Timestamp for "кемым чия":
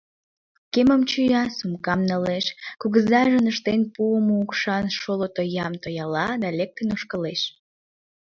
0.73-1.41